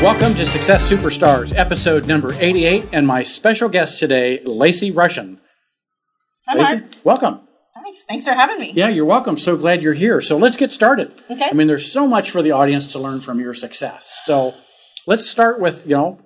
Welcome 0.00 0.34
to 0.36 0.46
Success 0.46 0.88
Superstars, 0.88 1.52
episode 1.56 2.06
number 2.06 2.32
88, 2.32 2.90
and 2.92 3.04
my 3.04 3.22
special 3.22 3.68
guest 3.68 3.98
today, 3.98 4.40
Lacy 4.44 4.92
Rushin. 4.92 5.38
Hi, 6.46 6.56
Lacy, 6.56 6.76
Mark. 6.76 6.84
welcome. 7.02 7.40
Thanks. 7.74 8.04
Thanks 8.04 8.24
for 8.24 8.30
having 8.32 8.60
me. 8.60 8.72
Yeah, 8.72 8.88
you're 8.90 9.04
welcome. 9.04 9.36
So 9.36 9.56
glad 9.56 9.82
you're 9.82 9.94
here. 9.94 10.20
So 10.20 10.36
let's 10.36 10.56
get 10.56 10.70
started. 10.70 11.12
Okay. 11.28 11.48
I 11.50 11.52
mean, 11.52 11.66
there's 11.66 11.90
so 11.90 12.06
much 12.06 12.30
for 12.30 12.42
the 12.42 12.52
audience 12.52 12.86
to 12.92 13.00
learn 13.00 13.20
from 13.20 13.40
your 13.40 13.52
success. 13.52 14.22
So 14.24 14.54
let's 15.08 15.28
start 15.28 15.58
with, 15.58 15.84
you 15.84 15.96
know, 15.96 16.20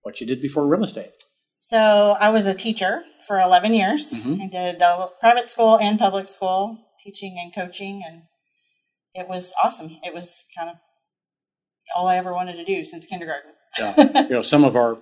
what 0.00 0.22
you 0.22 0.26
did 0.26 0.40
before 0.40 0.66
real 0.66 0.82
estate. 0.82 1.12
So 1.52 2.16
I 2.18 2.30
was 2.30 2.46
a 2.46 2.54
teacher 2.54 3.02
for 3.28 3.38
11 3.38 3.74
years. 3.74 4.14
Mm-hmm. 4.14 4.40
I 4.40 4.48
did 4.48 4.82
private 5.20 5.50
school 5.50 5.78
and 5.78 5.98
public 5.98 6.30
school, 6.30 6.78
teaching 7.04 7.36
and 7.38 7.54
coaching, 7.54 8.02
and 8.04 8.22
it 9.14 9.28
was 9.28 9.52
awesome. 9.62 9.98
It 10.02 10.14
was 10.14 10.46
kind 10.56 10.70
of 10.70 10.76
all 11.96 12.08
I 12.08 12.16
ever 12.16 12.32
wanted 12.32 12.56
to 12.56 12.64
do 12.64 12.84
since 12.84 13.06
kindergarten. 13.06 13.50
Yeah. 13.78 14.22
you 14.24 14.30
know, 14.30 14.42
some 14.42 14.64
of 14.64 14.76
our 14.76 14.98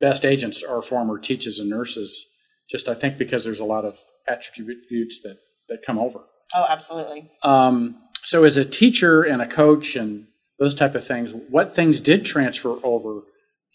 best 0.00 0.24
agents 0.24 0.62
are 0.62 0.82
former 0.82 1.18
teachers 1.18 1.58
and 1.58 1.68
nurses, 1.68 2.26
just 2.68 2.88
I 2.88 2.94
think 2.94 3.18
because 3.18 3.44
there's 3.44 3.60
a 3.60 3.64
lot 3.64 3.84
of 3.84 3.98
attributes 4.28 5.20
that, 5.22 5.38
that 5.68 5.82
come 5.82 5.98
over. 5.98 6.20
Oh, 6.54 6.66
absolutely. 6.68 7.30
Um, 7.42 7.96
so 8.22 8.44
as 8.44 8.56
a 8.56 8.64
teacher 8.64 9.22
and 9.22 9.40
a 9.40 9.46
coach 9.46 9.96
and 9.96 10.26
those 10.58 10.74
type 10.74 10.94
of 10.94 11.04
things, 11.04 11.32
what 11.32 11.74
things 11.74 12.00
did 12.00 12.24
transfer 12.24 12.76
over 12.82 13.22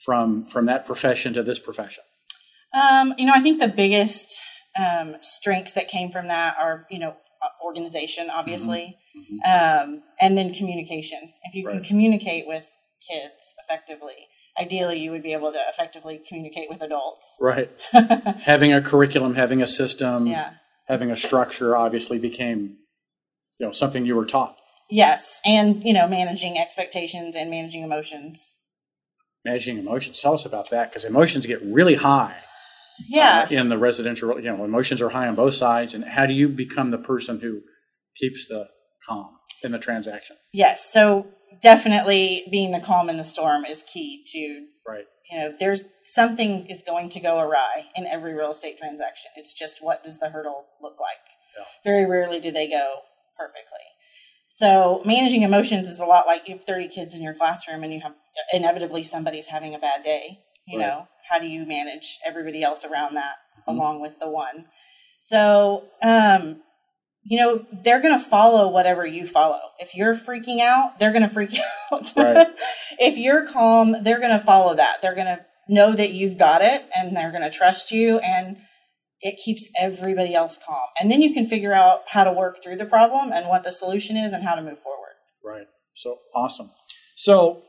from 0.03 0.43
from 0.45 0.66
that 0.66 0.85
profession 0.85 1.33
to 1.33 1.43
this 1.43 1.59
profession? 1.59 2.03
Um, 2.73 3.13
you 3.17 3.25
know, 3.25 3.33
I 3.35 3.41
think 3.41 3.61
the 3.61 3.67
biggest 3.67 4.39
um, 4.80 5.16
strengths 5.21 5.73
that 5.73 5.88
came 5.88 6.09
from 6.09 6.27
that 6.27 6.55
are, 6.59 6.88
you 6.89 6.99
know, 6.99 7.16
organization, 7.63 8.29
obviously, 8.29 8.97
Um, 9.45 10.03
and 10.19 10.38
then 10.38 10.53
communication. 10.53 11.33
If 11.44 11.55
you 11.55 11.67
can 11.67 11.83
communicate 11.83 12.47
with 12.47 12.67
kids 13.08 13.55
effectively, 13.63 14.27
ideally, 14.59 14.99
you 14.99 15.11
would 15.11 15.23
be 15.23 15.33
able 15.33 15.52
to 15.52 15.59
effectively 15.69 16.21
communicate 16.27 16.69
with 16.69 16.81
adults. 16.81 17.38
Right. 17.39 17.69
having 17.91 18.73
a 18.73 18.81
curriculum, 18.81 19.36
having 19.36 19.61
a 19.61 19.67
system, 19.67 20.27
Yeah. 20.27 20.52
having 20.88 21.11
a 21.11 21.17
structure 21.17 21.75
obviously 21.75 22.19
became 22.19 22.77
you 23.59 23.66
know 23.67 23.71
something 23.71 24.05
you 24.05 24.16
were 24.16 24.25
taught. 24.25 24.58
Yes, 24.89 25.39
and 25.45 25.83
you 25.83 25.93
know, 25.93 26.08
managing 26.08 26.58
expectations 26.58 27.36
and 27.36 27.49
managing 27.49 27.83
emotions. 27.83 28.59
Managing 29.45 29.77
emotions. 29.80 30.19
Tell 30.19 30.33
us 30.33 30.45
about 30.45 30.69
that 30.71 30.89
because 30.89 31.05
emotions 31.05 31.45
get 31.45 31.61
really 31.64 31.95
high 31.95 32.36
Uh, 33.02 33.07
yes. 33.09 33.52
in 33.52 33.69
the 33.69 33.77
residential. 33.77 34.39
You 34.39 34.55
know, 34.55 34.63
emotions 34.63 35.02
are 35.02 35.09
high 35.09 35.27
on 35.27 35.35
both 35.35 35.53
sides. 35.53 35.94
And 35.94 36.03
how 36.03 36.25
do 36.25 36.33
you 36.33 36.47
become 36.49 36.91
the 36.91 36.97
person 36.97 37.39
who 37.39 37.61
keeps 38.17 38.47
the 38.47 38.67
calm 39.08 39.38
in 39.63 39.71
the 39.71 39.80
transaction? 39.80 40.35
yes. 40.53 40.91
So 40.91 41.27
definitely 41.61 42.43
being 42.52 42.71
the 42.71 42.80
calm 42.80 43.09
in 43.09 43.17
the 43.17 43.23
storm 43.23 43.66
is 43.66 43.83
key 43.83 44.23
to 44.27 44.66
Right. 44.88 45.05
you 45.30 45.38
know, 45.39 45.53
there's 45.59 45.85
something 46.03 46.66
is 46.67 46.81
going 46.85 47.09
to 47.09 47.19
go 47.19 47.39
awry 47.39 47.85
in 47.95 48.05
every 48.08 48.33
real 48.33 48.52
estate 48.52 48.77
transaction. 48.77 49.31
It's 49.36 49.53
just 49.53 49.77
what 49.81 50.03
does 50.03 50.19
the 50.19 50.30
hurdle 50.30 50.65
look 50.81 50.99
like? 50.99 51.17
Yeah. 51.58 51.91
Very 51.91 52.05
rarely 52.09 52.39
do 52.39 52.52
they 52.52 52.69
go 52.69 53.02
perfectly. 53.38 53.86
So 54.49 55.02
managing 55.05 55.43
emotions 55.43 55.88
is 55.88 55.99
a 55.99 56.05
lot 56.05 56.27
like 56.27 56.47
you 56.47 56.55
have 56.55 56.65
30 56.65 56.88
kids 56.89 57.15
in 57.15 57.21
your 57.21 57.33
classroom 57.33 57.83
and 57.83 57.93
you 57.93 58.02
have 58.02 58.15
inevitably 58.53 59.03
somebody's 59.03 59.47
having 59.47 59.73
a 59.73 59.80
bad 59.80 60.03
day. 60.03 60.39
You 60.67 60.80
Right. 60.80 60.88
know, 60.88 61.08
how 61.30 61.39
do 61.39 61.47
you 61.47 61.66
manage 61.66 62.17
everybody 62.25 62.64
else 62.64 62.83
around 62.86 63.16
that 63.16 63.36
Mhm. 63.67 63.75
along 63.75 64.02
with 64.02 64.19
the 64.19 64.30
one? 64.30 64.66
So, 65.19 65.86
um, 66.02 66.61
you 67.23 67.38
know, 67.39 67.66
they're 67.83 68.02
going 68.02 68.17
to 68.17 68.23
follow 68.25 68.67
whatever 68.69 69.05
you 69.05 69.27
follow. 69.27 69.59
If 69.80 69.95
you're 69.95 70.16
freaking 70.16 70.59
out, 70.59 70.97
they're 70.99 71.11
going 71.11 71.22
to 71.22 71.30
freak 71.30 71.53
out. 71.92 72.11
Right. 72.17 72.47
if 72.99 73.17
you're 73.17 73.45
calm, 73.48 73.95
they're 74.04 74.20
going 74.20 74.37
to 74.37 74.43
follow 74.43 74.73
that. 74.76 75.02
They're 75.02 75.14
going 75.15 75.27
to 75.27 75.45
know 75.70 75.93
that 75.93 76.11
you've 76.14 76.37
got 76.37 76.61
it 76.64 76.83
and 76.98 77.15
they're 77.15 77.30
going 77.32 77.43
to 77.43 77.52
trust 77.52 77.92
you 77.92 78.17
and 78.20 78.58
it 79.21 79.38
keeps 79.38 79.67
everybody 79.80 80.33
else 80.33 80.58
calm. 80.65 80.88
And 80.99 81.11
then 81.11 81.21
you 81.21 81.32
can 81.32 81.45
figure 81.45 81.73
out 81.73 82.02
how 82.08 82.23
to 82.23 82.33
work 82.33 82.64
through 82.64 82.77
the 82.77 82.86
problem 82.86 83.32
and 83.32 83.48
what 83.48 83.64
the 83.64 83.71
solution 83.71 84.17
is 84.17 84.33
and 84.33 84.43
how 84.43 84.55
to 84.55 84.61
move 84.64 84.80
forward. 84.80 85.14
Right. 85.45 85.67
So 85.95 86.17
awesome. 86.36 86.71
So 87.15 87.61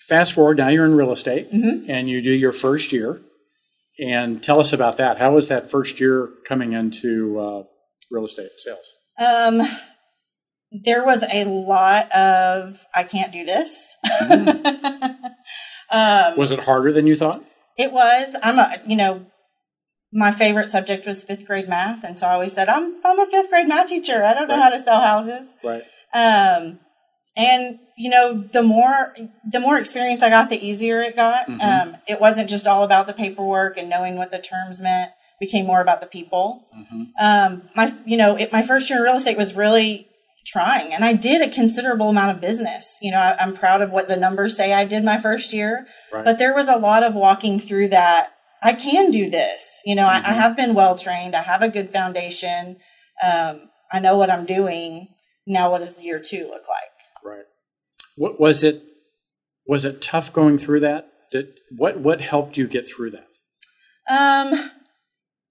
fast 0.00 0.32
forward 0.32 0.56
now 0.58 0.68
you're 0.68 0.84
in 0.84 0.94
real 0.94 1.12
estate 1.12 1.50
Mhm. 1.52 1.86
and 1.88 2.08
you 2.08 2.20
do 2.22 2.32
your 2.32 2.52
first 2.52 2.92
year. 2.92 3.20
And 3.98 4.42
tell 4.42 4.58
us 4.58 4.72
about 4.72 4.96
that. 4.96 5.18
How 5.18 5.32
was 5.32 5.48
that 5.48 5.70
first 5.70 6.00
year 6.00 6.28
coming 6.48 6.72
into 6.72 7.38
uh, 7.38 7.62
real 8.10 8.24
estate 8.24 8.48
sales? 8.58 8.92
Um, 9.18 9.62
there 10.72 11.04
was 11.04 11.22
a 11.32 11.44
lot 11.44 12.10
of, 12.10 12.84
I 12.92 13.04
can't 13.04 13.30
do 13.32 13.44
this. 13.44 13.96
um, 15.90 16.36
Was 16.36 16.50
it 16.50 16.60
harder 16.60 16.92
than 16.92 17.06
you 17.06 17.16
thought? 17.16 17.42
It 17.78 17.92
was. 17.92 18.36
I'm 18.42 18.58
a, 18.58 18.72
you 18.86 18.96
know, 18.96 19.26
my 20.12 20.30
favorite 20.30 20.68
subject 20.68 21.06
was 21.06 21.24
fifth 21.24 21.46
grade 21.46 21.68
math, 21.68 22.04
and 22.04 22.16
so 22.18 22.26
I 22.26 22.34
always 22.34 22.52
said, 22.52 22.68
"I'm 22.68 22.96
I'm 23.04 23.18
a 23.18 23.26
fifth 23.26 23.50
grade 23.50 23.66
math 23.66 23.88
teacher. 23.88 24.24
I 24.24 24.32
don't 24.32 24.46
know 24.46 24.54
Right. 24.54 24.62
how 24.62 24.68
to 24.70 24.78
sell 24.78 25.00
houses." 25.00 25.56
Right. 25.64 25.82
Um, 26.14 26.78
and 27.36 27.78
you 27.96 28.10
know, 28.10 28.34
the 28.52 28.62
more 28.62 29.14
the 29.48 29.60
more 29.60 29.78
experience 29.78 30.22
I 30.22 30.28
got, 30.30 30.50
the 30.50 30.64
easier 30.64 31.00
it 31.00 31.14
got. 31.14 31.46
Mhm. 31.46 31.62
Um, 31.62 31.96
it 32.08 32.20
wasn't 32.20 32.48
just 32.50 32.66
all 32.66 32.82
about 32.82 33.06
the 33.06 33.12
paperwork 33.12 33.76
and 33.78 33.88
knowing 33.88 34.16
what 34.16 34.32
the 34.32 34.38
terms 34.40 34.80
meant. 34.80 35.10
It 35.40 35.46
became 35.46 35.66
more 35.66 35.80
about 35.80 36.00
the 36.00 36.06
people. 36.08 36.64
hmm 36.72 37.04
Um, 37.20 37.68
my 37.76 37.92
you 38.04 38.16
know, 38.16 38.36
it, 38.36 38.52
my 38.52 38.62
first 38.62 38.90
year 38.90 38.98
in 38.98 39.04
real 39.04 39.16
estate 39.16 39.36
was 39.36 39.54
really 39.54 40.08
trying, 40.46 40.92
and 40.92 41.04
I 41.04 41.12
did 41.14 41.40
a 41.40 41.48
considerable 41.48 42.08
amount 42.10 42.32
of 42.32 42.40
business. 42.40 42.98
You 43.00 43.12
know, 43.12 43.18
I, 43.18 43.36
I'm 43.40 43.54
proud 43.54 43.80
of 43.80 43.92
what 43.92 44.08
the 44.08 44.16
numbers 44.16 44.56
say 44.56 44.72
I 44.72 44.84
did 44.84 45.04
my 45.04 45.20
first 45.20 45.52
year. 45.52 45.86
Right. 46.12 46.24
But 46.24 46.38
there 46.38 46.54
was 46.54 46.68
a 46.68 46.76
lot 46.76 47.02
of 47.02 47.14
walking 47.14 47.58
through 47.60 47.88
that. 47.88 48.30
I 48.62 48.72
can 48.72 49.10
do 49.10 49.30
this. 49.30 49.80
You 49.86 49.94
know, 49.94 50.06
I, 50.06 50.16
I 50.16 50.32
Mhm. 50.32 50.36
have 50.42 50.56
been 50.56 50.74
well 50.74 50.96
trained. 50.96 51.34
I 51.36 51.42
have 51.42 51.62
a 51.62 51.68
good 51.68 51.90
foundation. 51.90 52.76
Um, 53.22 53.70
I 53.92 54.00
know 54.00 54.16
what 54.18 54.30
I'm 54.30 54.44
doing. 54.46 55.08
Now, 55.46 55.70
what 55.70 55.78
does 55.78 55.94
the 55.94 56.04
year 56.04 56.18
two 56.18 56.44
look 56.48 56.66
like? 56.68 56.93
What 58.16 58.40
was 58.40 58.62
it? 58.62 58.82
Was 59.66 59.84
it 59.84 60.02
tough 60.02 60.32
going 60.32 60.58
through 60.58 60.80
that? 60.80 61.08
Did, 61.32 61.60
what 61.76 61.98
what 61.98 62.20
helped 62.20 62.56
you 62.56 62.66
get 62.66 62.86
through 62.86 63.10
that? 63.10 63.26
Um, 64.08 64.70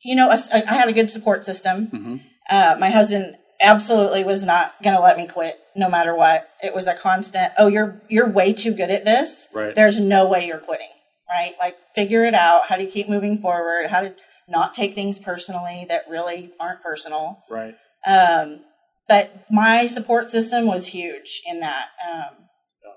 you 0.03 0.15
know, 0.15 0.29
I 0.29 0.61
had 0.73 0.89
a 0.89 0.93
good 0.93 1.09
support 1.09 1.43
system. 1.43 1.87
Mhm. 1.87 2.21
Uh, 2.49 2.77
my 2.79 2.89
husband 2.89 3.37
absolutely 3.61 4.23
was 4.23 4.45
not 4.45 4.75
going 4.83 4.95
to 4.95 5.01
let 5.01 5.17
me 5.17 5.25
quit, 5.25 5.57
no 5.75 5.89
matter 5.89 6.15
what. 6.15 6.49
It 6.61 6.75
was 6.75 6.87
a 6.87 6.93
constant. 6.93 7.53
Oh, 7.57 7.67
you're 7.67 8.01
you're 8.09 8.29
way 8.29 8.53
too 8.53 8.73
good 8.73 8.91
at 8.91 9.05
this. 9.05 9.47
Right. 9.53 9.73
There's 9.73 9.99
no 9.99 10.27
way 10.27 10.45
you're 10.45 10.57
quitting. 10.59 10.89
Right? 11.29 11.53
Like, 11.59 11.77
figure 11.95 12.25
it 12.25 12.33
out. 12.35 12.67
How 12.67 12.75
do 12.75 12.83
you 12.83 12.91
keep 12.91 13.09
moving 13.09 13.37
forward? 13.37 13.87
How 13.89 14.01
to 14.01 14.13
not 14.47 14.73
take 14.73 14.93
things 14.93 15.19
personally 15.19 15.85
that 15.89 16.03
really 16.09 16.51
aren't 16.59 16.83
personal. 16.83 17.39
Right. 17.49 17.75
Um, 18.05 18.59
but 19.07 19.45
my 19.49 19.85
support 19.85 20.29
system 20.29 20.67
was 20.67 20.87
huge 20.87 21.41
in 21.49 21.59
that. 21.61 21.87
Um, 22.07 22.35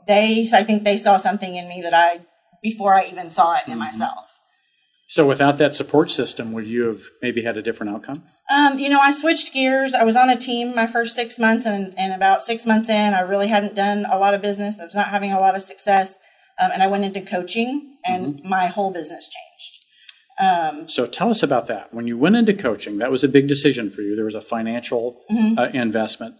they, 0.06 0.46
I 0.52 0.62
think 0.62 0.84
they 0.84 0.96
saw 0.96 1.16
something 1.16 1.54
in 1.56 1.68
me 1.68 1.80
that 1.82 1.94
I, 1.94 2.20
before 2.62 2.94
I 2.94 3.06
even 3.06 3.30
saw 3.30 3.56
it 3.56 3.66
in 3.66 3.74
Mhm. 3.74 3.78
myself. 3.78 4.24
So 5.08 5.26
without 5.26 5.58
that 5.58 5.74
support 5.76 6.10
system, 6.10 6.52
would 6.52 6.66
you 6.66 6.86
have 6.88 7.00
maybe 7.22 7.42
had 7.42 7.56
a 7.56 7.62
different 7.62 7.92
outcome? 7.94 8.24
Um, 8.50 8.78
you 8.78 8.88
know, 8.88 8.98
I 9.00 9.12
switched 9.12 9.52
gears. 9.52 9.94
I 9.94 10.02
was 10.04 10.16
on 10.16 10.28
a 10.30 10.36
team 10.36 10.74
my 10.74 10.86
first 10.86 11.14
six 11.14 11.38
months, 11.38 11.64
and, 11.66 11.94
and 11.96 12.12
about 12.12 12.42
six 12.42 12.66
months 12.66 12.88
in, 12.88 13.14
I 13.14 13.20
really 13.20 13.46
hadn't 13.48 13.74
done 13.76 14.06
a 14.10 14.18
lot 14.18 14.34
of 14.34 14.42
business. 14.42 14.80
I 14.80 14.84
was 14.84 14.94
not 14.96 15.08
having 15.08 15.32
a 15.32 15.38
lot 15.40 15.54
of 15.54 15.62
success. 15.62 16.18
Um, 16.58 16.70
and 16.72 16.82
I 16.82 16.86
went 16.86 17.04
into 17.04 17.20
coaching, 17.20 17.96
and 18.04 18.40
my 18.44 18.66
whole 18.66 18.90
business 18.90 19.28
changed. 19.30 19.72
Um, 20.38 20.88
So 20.88 21.06
tell 21.06 21.30
us 21.30 21.42
about 21.42 21.66
that. 21.68 21.94
When 21.94 22.06
you 22.06 22.18
went 22.18 22.36
into 22.36 22.52
coaching, 22.54 22.98
that 22.98 23.10
was 23.10 23.22
a 23.24 23.28
big 23.28 23.46
decision 23.48 23.90
for 23.90 24.00
you. 24.02 24.16
There 24.16 24.24
was 24.24 24.34
a 24.34 24.40
financial 24.40 25.20
Mhm. 25.30 25.58
uh, 25.58 25.68
investment. 25.72 26.34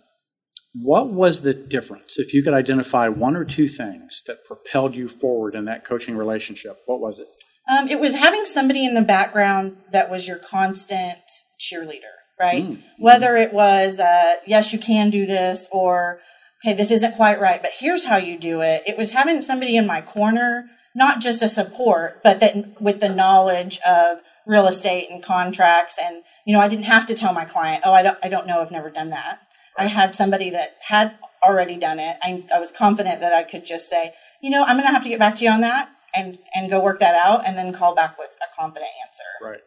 What 0.83 1.09
was 1.09 1.43
the 1.43 1.55
difference? 1.55 2.19
If 2.19 2.35
you 2.35 2.43
could 2.43 2.55
identify 2.55 3.09
one 3.09 3.37
or 3.37 3.45
two 3.45 3.69
things 3.69 4.23
that 4.27 4.45
propelled 4.45 4.95
you 4.95 5.09
forward 5.09 5.55
in 5.55 5.65
that 5.65 5.85
coaching 5.85 6.17
relationship, 6.17 6.79
what 6.87 7.01
was 7.01 7.19
it? 7.19 7.27
Um, 7.71 7.89
it 7.89 7.99
was 7.99 8.15
having 8.15 8.45
somebody 8.45 8.85
in 8.85 8.95
the 8.95 9.03
background 9.03 9.77
that 9.91 10.11
was 10.11 10.29
your 10.29 10.39
constant 10.39 11.19
cheerleader, 11.59 12.15
right? 12.39 12.65
Mm. 12.65 12.83
Whether 12.99 13.37
it 13.37 13.53
was, 13.53 13.99
uh, 13.99 14.37
yes, 14.47 14.73
you 14.73 14.79
can 14.79 15.11
do 15.11 15.27
this, 15.27 15.67
or, 15.73 16.21
okay, 16.63 16.77
this 16.77 16.91
isn't 16.91 17.17
quite 17.17 17.41
right, 17.41 17.61
but 17.61 17.73
here's 17.79 18.05
how 18.05 18.19
you 18.19 18.39
do 18.39 18.61
it. 18.61 18.83
It 18.87 18.97
was 18.97 19.13
having 19.13 19.43
somebody 19.43 19.77
in 19.77 19.87
my 19.87 20.01
corner, 20.01 20.67
not 20.95 21.21
just 21.21 21.43
a 21.43 21.49
support, 21.49 22.23
but 22.23 22.41
that 22.41 22.81
with 22.81 23.01
the 23.01 23.09
knowledge 23.09 23.79
of 23.87 24.19
real 24.47 24.69
estate 24.69 25.09
and 25.11 25.23
contracts. 25.23 25.99
And, 26.01 26.23
you 26.47 26.53
know, 26.53 26.61
I 26.61 26.69
didn't 26.69 26.85
have 26.85 27.07
to 27.07 27.15
tell 27.15 27.33
my 27.33 27.45
client, 27.45 27.83
oh, 27.85 27.93
I 27.93 28.03
don't, 28.03 28.19
I 28.23 28.29
don't 28.29 28.47
know, 28.47 28.61
I've 28.61 28.71
never 28.71 28.91
done 28.91 29.11
that. 29.11 29.41
I 29.79 29.87
had 29.87 30.15
somebody 30.15 30.51
that 30.51 30.77
had 30.89 31.19
already 31.43 31.77
done 31.77 31.99
it. 31.99 32.17
I, 32.23 32.45
I 32.55 32.59
was 32.59 32.73
confident 32.73 33.21
that 33.21 33.33
I 33.33 33.43
could 33.43 33.65
just 33.65 33.89
say, 33.89 34.13
you 34.43 34.51
know, 34.51 34.65
I'm 34.67 34.77
going 34.77 34.87
to 34.87 34.93
have 34.93 35.03
to 35.03 35.09
get 35.09 35.19
back 35.19 35.35
to 35.37 35.45
you 35.45 35.51
on 35.51 35.61
that 35.61 35.91
and, 36.15 36.39
and 36.55 36.71
go 36.71 36.83
work 36.83 36.99
that 37.01 37.15
out 37.15 37.47
and 37.47 37.57
then 37.57 37.73
call 37.73 37.95
back 37.95 38.19
with 38.19 38.37
a 38.43 38.61
confident 38.61 38.91
answer. 39.07 39.25
Right. 39.43 39.61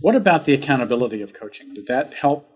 What 0.00 0.14
about 0.14 0.44
the 0.44 0.52
accountability 0.52 1.22
of 1.22 1.32
coaching? 1.32 1.74
Did 1.74 1.86
that 1.86 2.12
help 2.14 2.48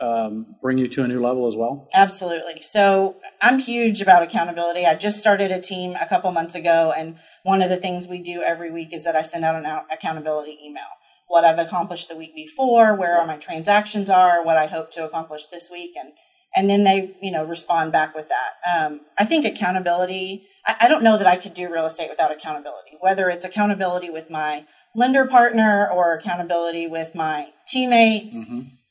um, 0.00 0.56
bring 0.60 0.78
you 0.78 0.88
to 0.88 1.04
a 1.04 1.08
new 1.08 1.20
level 1.20 1.46
as 1.46 1.56
well? 1.56 1.88
Absolutely. 1.94 2.60
So 2.62 3.16
I'm 3.42 3.58
huge 3.58 4.00
about 4.00 4.22
accountability. 4.22 4.86
I 4.86 4.94
just 4.94 5.20
started 5.20 5.50
a 5.52 5.60
team 5.60 5.96
a 6.00 6.06
couple 6.06 6.30
months 6.32 6.54
ago, 6.54 6.92
and 6.96 7.18
one 7.42 7.62
of 7.62 7.70
the 7.70 7.76
things 7.76 8.06
we 8.06 8.22
do 8.22 8.42
every 8.42 8.70
week 8.70 8.92
is 8.92 9.04
that 9.04 9.16
I 9.16 9.22
send 9.22 9.44
out 9.44 9.54
an 9.54 9.66
out- 9.66 9.86
accountability 9.92 10.58
email. 10.62 10.84
What 11.28 11.44
I've 11.44 11.58
accomplished 11.58 12.08
the 12.08 12.16
week 12.16 12.34
before, 12.34 12.96
where 12.96 13.24
my 13.26 13.36
transactions 13.36 14.08
are, 14.08 14.44
what 14.44 14.56
I 14.56 14.66
hope 14.66 14.90
to 14.92 15.04
accomplish 15.04 15.46
this 15.46 15.68
week, 15.70 15.92
and 15.96 16.12
and 16.54 16.70
then 16.70 16.84
they 16.84 17.16
you 17.20 17.30
know 17.32 17.44
respond 17.44 17.92
back 17.92 18.14
with 18.14 18.28
that. 18.28 18.52
Um, 18.72 19.00
I 19.18 19.24
think 19.24 19.44
accountability. 19.44 20.46
I, 20.66 20.76
I 20.82 20.88
don't 20.88 21.02
know 21.02 21.18
that 21.18 21.26
I 21.26 21.36
could 21.36 21.54
do 21.54 21.72
real 21.72 21.86
estate 21.86 22.10
without 22.10 22.30
accountability. 22.30 22.96
Whether 23.00 23.28
it's 23.28 23.44
accountability 23.44 24.10
with 24.10 24.30
my 24.30 24.66
lender 24.94 25.26
partner 25.26 25.88
or 25.92 26.14
accountability 26.14 26.86
with 26.86 27.14
my 27.14 27.48
teammates. 27.68 28.48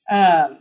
Um, 0.10 0.60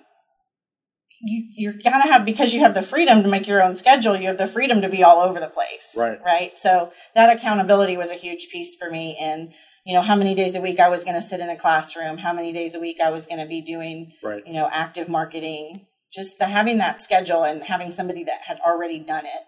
you, 1.21 1.49
you're 1.55 1.73
gonna 1.83 2.07
have 2.11 2.25
because 2.25 2.55
you 2.55 2.61
have 2.61 2.75
the 2.75 2.83
freedom 2.83 3.23
to 3.23 3.29
make 3.29 3.47
your 3.47 3.63
own 3.63 3.77
schedule 3.77 4.17
you 4.17 4.27
have 4.27 4.37
the 4.37 4.47
freedom 4.47 4.83
to 4.83 4.89
be 4.89 5.03
all 5.03 5.21
over 5.21 5.41
the 5.41 5.47
place 5.47 5.95
Right. 5.97 6.19
right 6.25 6.59
so 6.59 6.93
that 7.15 7.35
accountability 7.35 7.97
was 7.97 8.11
a 8.11 8.15
huge 8.17 8.49
piece 8.51 8.75
for 8.77 8.91
me 8.91 9.17
and 9.19 9.53
you 9.85 9.95
know 9.95 10.03
how 10.03 10.17
many 10.17 10.35
days 10.35 10.55
a 10.57 10.61
week 10.61 10.81
i 10.81 10.89
was 10.89 11.05
going 11.05 11.15
to 11.15 11.23
sit 11.23 11.41
in 11.41 11.49
a 11.51 11.57
classroom 11.57 12.19
how 12.19 12.33
many 12.33 12.53
days 12.53 12.75
a 12.75 12.81
week 12.81 12.99
i 13.05 13.11
was 13.11 13.27
going 13.27 13.41
to 13.41 13.47
be 13.47 13.61
doing 13.61 14.13
Right. 14.23 14.43
you 14.47 14.53
know 14.53 14.69
active 14.73 15.09
marketing 15.09 15.87
just 16.13 16.39
the 16.39 16.47
having 16.47 16.79
that 16.79 17.01
schedule 17.01 17.43
and 17.45 17.63
having 17.65 17.91
somebody 17.91 18.25
that 18.25 18.43
had 18.47 18.59
already 18.67 18.99
done 18.99 19.27
it 19.27 19.43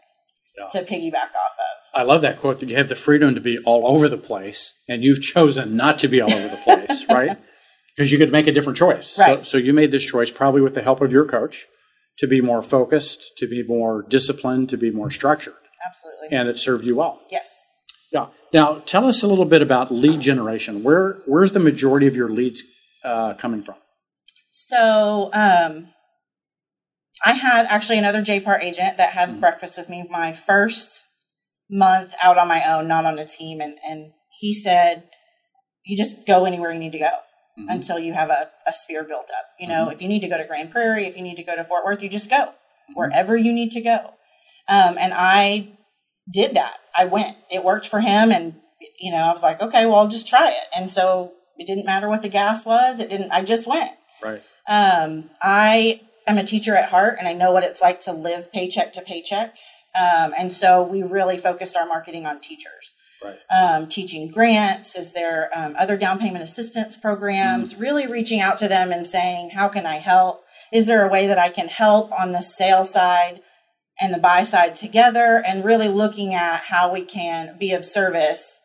Yeah. 0.59 0.67
to 0.73 0.83
piggyback 0.91 1.31
off 1.45 1.57
of 1.69 1.77
I 1.95 2.03
love 2.03 2.21
that 2.23 2.41
quote 2.41 2.61
that 2.61 2.69
you 2.69 2.77
have 2.77 2.89
the 2.89 2.97
freedom 2.97 3.35
to 3.35 3.41
be 3.41 3.57
all 3.65 3.87
over 3.87 4.07
the 4.07 4.19
place, 4.19 4.75
and 4.87 5.03
you've 5.03 5.23
chosen 5.23 5.77
not 5.77 5.99
to 6.01 6.09
be 6.09 6.21
all 6.21 6.31
over 6.31 6.49
the 6.49 6.59
place, 6.59 7.07
right? 7.09 7.39
Because 7.95 8.13
you 8.13 8.19
could 8.19 8.31
make 8.31 8.47
a 8.47 8.53
different 8.53 8.77
choice. 8.77 9.07
So, 9.07 9.23
Right. 9.23 9.47
so 9.47 9.57
you 9.57 9.73
made 9.73 9.93
this 9.93 10.05
choice 10.05 10.31
probably 10.31 10.61
with 10.61 10.75
the 10.75 10.83
help 10.83 11.01
of 11.01 11.11
your 11.11 11.25
coach 11.25 11.67
to 12.19 12.27
be 12.27 12.43
more 12.43 12.61
focused, 12.63 13.33
to 13.39 13.47
be 13.49 13.63
more 13.63 14.03
disciplined, 14.03 14.69
to 14.71 14.77
be 14.77 14.91
more 14.91 15.11
structured, 15.11 15.55
absolutely 15.87 16.37
and 16.37 16.49
it 16.51 16.59
served 16.59 16.85
you 16.85 16.97
well. 16.97 17.23
yes 17.31 17.49
Yeah. 18.13 18.27
Now, 18.57 18.79
tell 18.87 19.05
us 19.05 19.23
a 19.23 19.27
little 19.27 19.45
bit 19.45 19.61
about 19.61 19.93
lead 19.93 20.21
generation. 20.21 20.83
Where 20.83 21.19
where's 21.27 21.53
the 21.53 21.61
majority 21.61 22.07
of 22.07 22.17
your 22.17 22.31
leads 22.31 22.65
uh, 23.05 23.35
coming 23.35 23.63
from? 23.63 23.75
So 24.51 25.29
um, 25.35 25.89
I 27.23 27.35
had 27.35 27.67
actually 27.67 27.99
another 27.99 28.23
JPAR 28.23 28.59
agent 28.63 28.97
that 28.97 29.11
had 29.11 29.41
breakfast 29.41 29.77
with 29.77 29.91
me 29.91 30.09
my 30.11 30.33
first 30.33 31.05
month 31.69 32.15
out 32.23 32.39
on 32.39 32.49
my 32.49 32.63
own, 32.67 32.89
not 32.89 33.05
on 33.05 33.19
a 33.19 33.27
team, 33.27 33.61
and 33.61 33.77
and 33.87 34.13
he 34.39 34.55
said, 34.55 35.11
"You 35.85 35.95
just 35.95 36.27
go 36.27 36.47
anywhere 36.47 36.73
you 36.73 36.79
need 36.79 36.93
to 36.93 36.99
go 36.99 37.11
until 37.69 37.99
you 37.99 38.15
have 38.15 38.31
a, 38.31 38.49
a 38.67 38.73
sphere 38.73 39.05
built 39.05 39.29
up. 39.39 39.45
You 39.61 39.69
know, 39.69 39.91
if 39.91 40.01
you 40.01 40.09
need 40.09 40.21
to 40.21 40.29
go 40.29 40.39
to 40.39 40.47
Grand 40.47 40.71
Prairie, 40.71 41.05
if 41.05 41.15
you 41.15 41.23
need 41.23 41.37
to 41.37 41.45
go 41.45 41.57
to 41.57 41.65
Fort 41.65 41.85
Worth, 41.85 42.03
you 42.03 42.09
just 42.09 42.31
go 42.31 42.55
wherever 42.95 43.37
you 43.37 43.53
need 43.53 43.73
to 43.73 43.83
go." 43.83 44.15
Um, 44.67 44.97
and 44.99 45.13
I 45.15 45.76
did 46.31 46.55
that. 46.55 46.79
I 46.97 47.05
went. 47.05 47.37
It 47.51 47.65
worked 47.65 47.87
for 47.89 48.01
him, 48.01 48.31
and 48.31 48.55
you 48.99 49.13
know, 49.13 49.19
I 49.19 49.33
was 49.33 49.43
like, 49.43 49.61
"Okay, 49.61 49.87
well, 49.87 49.97
I'll 49.97 50.09
just 50.09 50.29
try 50.29 50.51
it." 50.51 50.65
And 50.77 50.91
so 50.91 51.33
it 51.59 51.67
didn't 51.67 51.87
matter 51.87 52.09
what 52.09 52.23
the 52.23 52.29
gas 52.29 52.65
was. 52.65 53.01
It 53.01 53.11
didn't. 53.11 53.33
I 53.33 53.43
just 53.43 53.67
went. 53.67 53.93
Right. 54.23 54.43
Um, 54.69 55.31
I 55.43 56.01
am 56.27 56.39
a 56.39 56.45
teacher 56.45 56.75
at 56.75 56.91
heart 56.91 57.17
and 57.19 57.29
I 57.29 57.33
know 57.33 57.53
what 57.53 57.63
it's 57.63 57.81
like 57.81 58.01
to 58.01 58.13
live 58.13 58.53
paycheck 58.53 58.93
to 58.95 59.03
paycheck. 59.03 59.57
Um, 59.99 60.35
and 60.39 60.53
so 60.53 60.83
we 60.83 61.03
really 61.03 61.39
focused 61.39 61.77
our 61.77 61.87
marketing 61.87 62.27
on 62.27 62.41
teachers. 62.41 62.97
Right. 63.25 63.39
Um, 63.51 63.87
teaching 63.87 64.31
grants, 64.31 64.97
is 64.97 65.13
there 65.13 65.51
um, 65.57 65.75
other 65.79 65.97
down 65.97 66.19
payment 66.19 66.45
assistance 66.45 66.97
programs, 66.97 67.77
really 67.77 68.07
reaching 68.07 68.41
out 68.41 68.59
to 68.59 68.69
them 68.69 68.93
and 68.93 69.07
saying, 69.07 69.51
how 69.51 69.69
can 69.69 69.87
I 69.87 69.97
help? 69.97 70.45
Is 70.73 70.87
there 70.87 71.07
a 71.07 71.11
way 71.11 71.27
that 71.27 71.39
I 71.39 71.49
can 71.49 71.69
help 71.69 72.13
on 72.13 72.33
the 72.33 72.43
sale 72.43 72.85
side 72.85 73.41
and 74.01 74.13
the 74.13 74.19
buy 74.19 74.43
side 74.43 74.77
together 74.77 75.43
and 75.47 75.65
really 75.65 75.89
looking 75.89 76.35
at 76.35 76.61
how 76.65 76.93
we 76.93 77.05
can 77.05 77.57
be 77.59 77.73
of 77.73 77.85
service 77.85 78.61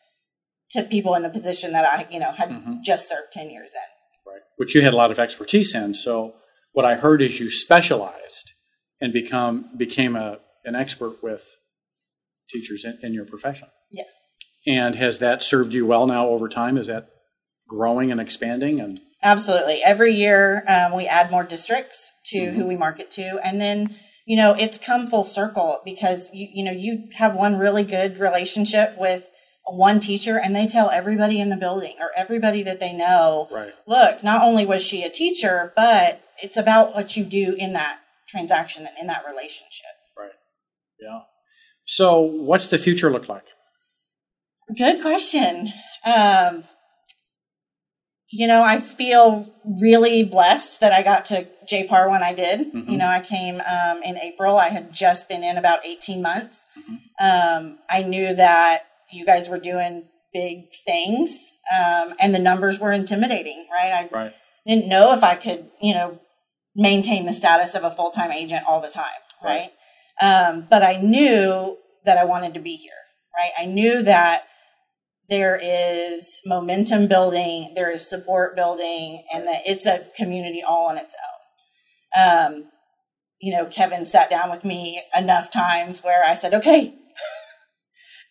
to 0.71 0.83
people 0.83 1.15
in 1.15 1.23
the 1.23 1.29
position 1.29 1.71
that 1.73 1.85
I, 1.85 2.07
you 2.11 2.19
know, 2.19 2.31
had 2.31 2.81
just 2.83 3.09
served 3.09 3.31
10 3.31 3.49
years 3.49 3.73
in. 3.73 4.31
Right. 4.31 4.41
Which 4.57 4.75
you 4.75 4.81
had 4.81 4.93
a 4.93 4.97
lot 4.97 5.11
of 5.11 5.19
expertise 5.19 5.75
in. 5.75 5.93
So 5.93 6.35
what 6.73 6.85
I 6.85 6.95
heard 6.95 7.21
is 7.21 7.39
you 7.39 7.49
specialized 7.49 8.53
and 8.99 9.11
become 9.11 9.69
became 9.77 10.15
a 10.15 10.39
an 10.63 10.75
expert 10.75 11.23
with 11.23 11.57
teachers 12.49 12.85
in, 12.85 12.99
in 13.01 13.13
your 13.13 13.25
profession. 13.25 13.67
Yes. 13.91 14.37
And 14.67 14.95
has 14.95 15.19
that 15.19 15.41
served 15.41 15.73
you 15.73 15.85
well 15.85 16.05
now 16.05 16.27
over 16.27 16.47
time? 16.47 16.77
Is 16.77 16.87
that 16.87 17.09
growing 17.67 18.11
and 18.11 18.21
expanding? 18.21 18.79
And 18.79 18.99
Absolutely. 19.23 19.79
Every 19.83 20.13
year 20.13 20.63
um, 20.67 20.95
we 20.95 21.07
add 21.07 21.31
more 21.31 21.43
districts 21.43 22.11
to 22.25 22.51
who 22.51 22.67
we 22.67 22.77
market 22.77 23.09
to, 23.11 23.39
and 23.43 23.59
then 23.59 23.95
you 24.25 24.35
know 24.35 24.55
it's 24.57 24.77
come 24.77 25.07
full 25.07 25.23
circle 25.23 25.81
because 25.83 26.29
you 26.33 26.47
you 26.53 26.63
know 26.63 26.71
you 26.71 27.09
have 27.17 27.35
one 27.35 27.57
really 27.57 27.83
good 27.83 28.17
relationship 28.17 28.95
with 28.97 29.29
one 29.67 29.99
teacher, 29.99 30.39
and 30.39 30.55
they 30.55 30.67
tell 30.67 30.89
everybody 30.89 31.39
in 31.39 31.49
the 31.49 31.55
building 31.55 31.93
or 31.99 32.11
everybody 32.17 32.63
that 32.63 32.79
they 32.79 32.93
know, 32.93 33.47
right, 33.51 33.73
look, 33.87 34.23
not 34.23 34.41
only 34.41 34.65
was 34.65 34.83
she 34.83 35.03
a 35.03 35.09
teacher, 35.09 35.71
but 35.75 36.21
it's 36.41 36.57
about 36.57 36.93
what 36.93 37.15
you 37.15 37.23
do 37.23 37.55
in 37.57 37.73
that 37.73 37.99
transaction 38.27 38.85
and 38.87 38.97
in 38.99 39.07
that 39.07 39.23
relationship. 39.25 39.91
right, 40.17 40.31
yeah. 40.99 41.21
So 41.85 42.21
what's 42.21 42.67
the 42.67 42.77
future 42.77 43.09
look 43.09 43.27
like? 43.29 43.45
Good 44.75 45.01
question. 45.01 45.73
Um, 46.05 46.63
you 48.31 48.47
know, 48.47 48.63
I 48.63 48.79
feel 48.79 49.53
really 49.81 50.23
blessed 50.23 50.79
that 50.79 50.93
I 50.93 51.03
got 51.03 51.25
to 51.25 51.47
JPAR 51.69 52.09
when 52.09 52.23
I 52.23 52.33
did. 52.33 52.73
You 52.73 52.97
know, 52.97 53.07
I 53.07 53.19
came 53.19 53.55
um, 53.61 54.01
in 54.03 54.17
April. 54.17 54.57
I 54.57 54.69
had 54.69 54.93
just 54.93 55.27
been 55.29 55.43
in 55.43 55.57
about 55.57 55.85
18 55.85 56.21
months. 56.21 56.65
Um, 57.19 57.79
I 57.89 58.03
knew 58.03 58.33
that 58.33 58.87
you 59.11 59.25
guys 59.25 59.49
were 59.49 59.59
doing 59.59 60.05
big 60.33 60.71
things 60.85 61.53
um, 61.75 62.13
and 62.19 62.33
the 62.33 62.39
numbers 62.39 62.79
were 62.79 62.91
intimidating, 62.93 63.67
right? 63.71 63.91
I 63.91 64.15
Right, 64.15 64.33
didn't 64.65 64.87
know 64.87 65.13
if 65.13 65.23
I 65.23 65.35
could, 65.35 65.69
you 65.81 65.93
know, 65.93 66.19
maintain 66.73 67.25
the 67.25 67.33
status 67.33 67.75
of 67.75 67.83
a 67.83 67.91
full 67.91 68.11
time 68.11 68.31
agent 68.31 68.63
all 68.67 68.79
the 68.79 68.87
time, 68.89 69.05
right? 69.43 69.71
Um, 70.21 70.67
but 70.69 70.83
I 70.83 70.95
knew 71.01 71.77
that 72.05 72.17
I 72.17 72.23
wanted 72.25 72.53
to 72.53 72.61
be 72.61 72.77
here, 72.77 72.93
right? 73.37 73.51
I 73.59 73.65
knew 73.65 74.03
that 74.03 74.45
there 75.29 75.59
is 75.61 76.39
momentum 76.45 77.07
building, 77.07 77.73
there 77.75 77.91
is 77.91 78.07
support 78.09 78.55
building, 78.55 79.23
and 79.33 79.47
that 79.47 79.61
it's 79.65 79.85
a 79.85 80.03
community 80.17 80.61
all 80.61 80.89
on 80.89 80.97
its 80.97 81.15
own. 82.15 82.55
Um, 82.55 82.63
you 83.39 83.53
know, 83.53 83.65
Kevin 83.65 84.05
sat 84.05 84.29
down 84.29 84.51
with 84.51 84.63
me 84.65 85.01
enough 85.17 85.49
times 85.51 86.03
where 86.03 86.23
I 86.25 86.33
said, 86.33 86.53
okay, 86.53 86.93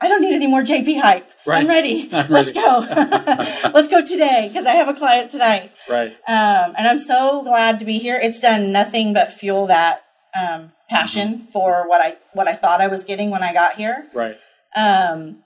I 0.03 0.09
don't 0.09 0.23
need 0.23 0.35
any 0.35 0.47
more 0.47 0.63
JP 0.63 1.01
hype. 1.01 1.29
Right. 1.47 1.59
I'm 1.63 1.69
ready. 1.69 2.09
I'm 2.13 2.29
Let's 2.31 2.55
ready." 2.55 2.61
go. 2.61 2.81
Let's 3.75 3.89
go 3.89 4.05
today 4.05 4.49
because 4.49 4.67
I 4.67 4.73
have 4.73 4.89
a 4.89 4.95
client 4.95 5.31
tonight. 5.31 5.73
right, 5.89 6.13
Um, 6.27 6.75
and 6.79 6.89
I'm 6.89 6.99
so 6.99 7.43
glad 7.43 7.79
to 7.81 7.85
be 7.85 7.99
here. 7.99 8.19
It's 8.23 8.41
done 8.41 8.73
nothing 8.73 9.13
but 9.13 9.33
fuel 9.33 9.67
that 9.67 10.03
um, 10.39 10.73
passion 10.89 11.49
for 11.53 11.87
what 11.89 12.01
I 12.05 12.17
what 12.33 12.47
I 12.49 12.55
thought 12.55 12.81
I 12.81 12.87
was 12.87 13.05
getting 13.05 13.31
when 13.31 13.43
I 13.43 13.53
got 13.53 13.75
here. 13.75 14.07
right, 14.15 14.37
Um, 14.77 15.43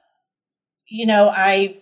you 0.94 1.06
know, 1.06 1.28
I 1.34 1.78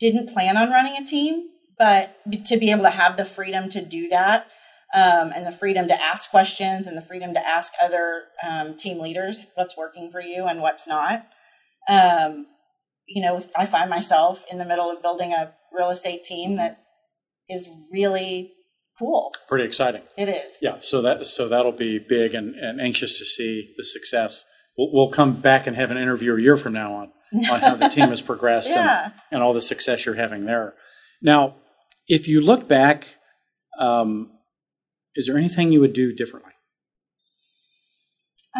didn't 0.00 0.30
plan 0.30 0.56
on 0.56 0.68
running 0.68 1.00
a 1.00 1.06
team, 1.06 1.48
but 1.78 2.16
to 2.46 2.56
be 2.56 2.72
able 2.72 2.82
to 2.82 2.90
have 2.90 3.16
the 3.16 3.24
freedom 3.24 3.68
to 3.68 3.84
do 3.84 4.08
that, 4.08 4.48
um, 4.92 5.30
and 5.32 5.46
the 5.46 5.52
freedom 5.52 5.86
to 5.86 6.02
ask 6.02 6.28
questions, 6.28 6.88
and 6.88 6.96
the 6.96 7.02
freedom 7.02 7.34
to 7.34 7.46
ask 7.46 7.72
other 7.80 8.24
um, 8.44 8.74
team 8.74 8.98
leaders 8.98 9.42
what's 9.54 9.76
working 9.76 10.10
for 10.10 10.20
you 10.20 10.46
and 10.46 10.60
what's 10.60 10.88
not. 10.88 11.28
Um, 11.88 12.48
you 13.06 13.22
know, 13.22 13.44
I 13.56 13.64
find 13.64 13.88
myself 13.88 14.44
in 14.50 14.58
the 14.58 14.64
middle 14.64 14.90
of 14.90 15.00
building 15.00 15.32
a 15.32 15.52
real 15.72 15.90
estate 15.90 16.24
team 16.24 16.56
that 16.56 16.80
is 17.48 17.68
really 17.92 18.54
cool. 18.98 19.32
pretty 19.46 19.64
exciting. 19.64 20.02
It 20.18 20.28
is. 20.28 20.56
Yeah, 20.60 20.80
so 20.80 21.00
that 21.02 21.26
so 21.26 21.46
that'll 21.46 21.70
be 21.70 22.00
big 22.00 22.34
and, 22.34 22.56
and 22.56 22.80
anxious 22.80 23.16
to 23.20 23.24
see 23.24 23.72
the 23.76 23.84
success. 23.84 24.44
We'll, 24.76 24.92
we'll 24.92 25.10
come 25.10 25.34
back 25.40 25.68
and 25.68 25.76
have 25.76 25.92
an 25.92 25.96
interview 25.96 26.34
a 26.36 26.40
year 26.40 26.56
from 26.56 26.72
now 26.72 26.92
on 26.92 27.12
on 27.50 27.60
how 27.60 27.74
the 27.74 27.88
team 27.88 28.08
has 28.10 28.22
progressed 28.22 28.70
Yeah. 28.70 29.04
and, 29.06 29.12
and 29.32 29.42
all 29.42 29.52
the 29.52 29.60
success 29.60 30.06
you're 30.06 30.14
having 30.14 30.46
there. 30.46 30.74
Now, 31.22 31.56
if 32.08 32.28
you 32.28 32.40
look 32.40 32.68
back, 32.68 33.04
um, 33.78 34.30
is 35.14 35.26
there 35.26 35.36
anything 35.36 35.72
you 35.72 35.80
would 35.80 35.92
do 35.92 36.12
differently? 36.14 36.52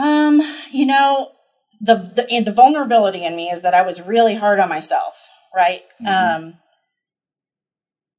Um, 0.01 0.43
you 0.73 0.87
know, 0.87 1.33
the 1.81 1.95
the 1.95 2.41
the 2.45 2.53
vulnerability 2.53 3.25
in 3.25 3.37
me 3.37 3.49
is 3.51 3.63
that 3.63 3.75
I 3.75 3.83
was 3.83 4.03
really 4.03 4.35
hard 4.35 4.61
on 4.61 4.69
myself, 4.69 5.15
right? 5.55 5.83
Um 6.07 6.55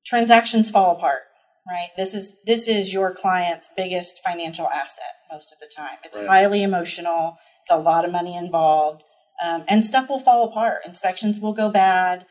transactions 0.05 0.71
fall 0.71 0.95
apart, 0.95 1.23
right? 1.69 1.89
This 1.97 2.13
is 2.13 2.35
this 2.45 2.67
is 2.67 2.93
your 2.93 3.13
client's 3.13 3.69
biggest 3.75 4.21
financial 4.25 4.67
asset 4.67 5.13
most 5.31 5.51
of 5.51 5.59
the 5.59 5.69
time. 5.75 5.97
It's 6.03 6.17
Right. 6.17 6.27
highly 6.27 6.63
emotional, 6.63 7.37
it's 7.63 7.71
a 7.71 7.77
lot 7.77 8.05
of 8.05 8.11
money 8.11 8.35
involved. 8.35 9.03
Um, 9.43 9.63
and 9.67 9.85
stuff 9.85 10.09
will 10.09 10.19
fall 10.19 10.45
apart. 10.45 10.81
Inspections 10.85 11.39
will 11.39 11.53
go 11.53 11.69
bad, 11.69 12.25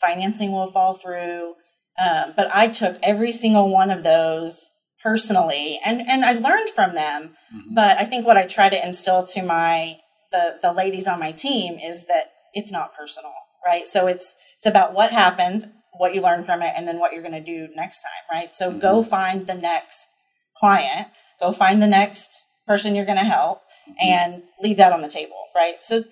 financing 0.00 0.52
will 0.52 0.66
fall 0.66 0.94
through. 0.94 1.54
Um, 1.98 2.32
but 2.36 2.48
I 2.54 2.68
took 2.68 2.98
every 3.02 3.32
single 3.32 3.68
one 3.70 3.90
of 3.90 4.02
those 4.02 4.70
personally 5.02 5.78
and 5.84 6.02
and 6.08 6.24
I 6.24 6.32
learned 6.32 6.70
from 6.70 6.94
them. 6.94 7.36
Mhm. 7.54 7.74
but 7.74 7.98
I 7.98 8.04
think 8.04 8.26
what 8.26 8.36
I 8.36 8.44
try 8.46 8.68
to 8.68 8.86
instill 8.86 9.22
to 9.28 9.42
my 9.42 9.98
the 10.30 10.58
the 10.62 10.72
ladies 10.72 11.06
on 11.08 11.18
my 11.18 11.32
team 11.32 11.78
is 11.78 12.06
that 12.06 12.32
it's 12.54 12.70
not 12.72 12.94
personal 12.94 13.32
right? 13.64 13.86
So 13.88 14.06
it's 14.06 14.36
it's 14.58 14.66
about 14.66 14.92
what 14.94 15.10
happened 15.12 15.72
what 15.92 16.14
you 16.14 16.20
learn 16.22 16.44
from 16.44 16.62
it 16.62 16.72
and 16.76 16.86
then 16.88 16.98
what 16.98 17.12
you're 17.12 17.22
going 17.22 17.44
to 17.44 17.52
do 17.56 17.68
next 17.74 18.02
time 18.02 18.24
right? 18.40 18.54
So 18.54 18.72
go 18.72 19.02
find 19.02 19.46
the 19.46 19.54
next 19.54 20.14
client. 20.56 21.08
Go 21.40 21.52
find 21.52 21.82
the 21.82 21.86
next 21.86 22.46
person 22.66 22.94
you're 22.94 23.04
going 23.04 23.18
to 23.18 23.24
help 23.24 23.62
and 24.00 24.42
leave 24.62 24.76
that 24.78 24.92
on 24.92 25.02
the 25.02 25.08
table 25.08 25.36
right? 25.54 25.82
So 25.82 26.04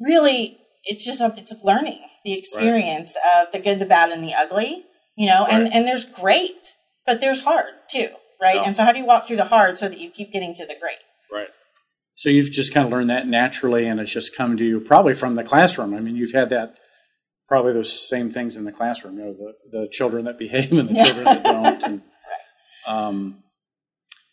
really 0.00 0.58
it's 0.84 1.04
just 1.04 1.20
a, 1.20 1.32
it's 1.36 1.54
learning 1.64 2.00
the 2.24 2.32
experience 2.32 3.16
of 3.36 3.50
the 3.52 3.58
good 3.58 3.78
the 3.78 3.86
bad 3.86 4.10
and 4.10 4.24
the 4.24 4.34
ugly 4.34 4.84
you 5.16 5.26
know 5.26 5.46
and 5.50 5.64
Right. 5.64 5.72
and 5.74 5.86
there's 5.86 6.04
great 6.04 6.74
but 7.06 7.20
there's 7.20 7.42
hard 7.44 7.72
too 7.90 8.08
right 8.40 8.60
and 8.64 8.74
so 8.76 8.84
how 8.84 8.92
do 8.92 8.98
you 8.98 9.06
walk 9.06 9.26
through 9.26 9.36
the 9.36 9.46
hard 9.46 9.78
so 9.78 9.88
that 9.88 9.98
you 10.00 10.10
keep 10.10 10.32
getting 10.32 10.52
to 10.54 10.66
the 10.66 10.76
great 10.80 10.98
Right. 11.32 11.48
So 12.14 12.30
you've 12.30 12.50
just 12.50 12.72
kind 12.72 12.86
of 12.86 12.92
learned 12.92 13.10
that 13.10 13.26
naturally, 13.26 13.86
and 13.86 14.00
it's 14.00 14.12
just 14.12 14.34
come 14.34 14.56
to 14.56 14.64
you 14.64 14.80
probably 14.80 15.12
from 15.12 15.34
the 15.34 15.42
classroom. 15.44 15.92
I 15.92 16.00
mean, 16.00 16.16
you've 16.16 16.32
had 16.32 16.48
that 16.50 16.76
probably 17.46 17.74
those 17.74 18.08
same 18.08 18.30
things 18.30 18.56
in 18.56 18.64
the 18.64 18.72
classroom. 18.72 19.18
You 19.18 19.24
know, 19.26 19.32
the 19.32 19.54
the 19.80 19.88
children 19.88 20.24
that 20.24 20.38
behave 20.44 20.72
and 20.72 20.88
the 20.88 20.94
Yeah. 20.94 21.04
children 21.04 21.24
that 21.26 21.44
don't. 21.44 21.82
And 21.82 22.02
um, 22.88 23.42